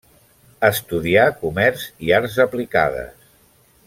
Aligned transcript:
Estudià 0.69 1.25
comerç 1.43 1.85
i 2.07 2.11
arts 2.21 2.39
aplicades. 2.49 3.31